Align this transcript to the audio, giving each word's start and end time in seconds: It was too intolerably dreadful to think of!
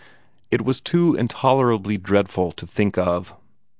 It 0.49 0.63
was 0.63 0.81
too 0.81 1.13
intolerably 1.13 1.95
dreadful 1.99 2.51
to 2.53 2.65
think 2.65 2.97
of! 2.97 3.35